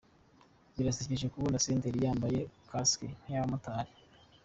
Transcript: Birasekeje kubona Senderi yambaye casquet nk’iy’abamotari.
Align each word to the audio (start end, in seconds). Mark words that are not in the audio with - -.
Birasekeje 0.75 1.25
kubona 1.33 1.61
Senderi 1.63 1.99
yambaye 2.05 2.39
casquet 2.69 3.13
nk’iy’abamotari. 3.21 3.91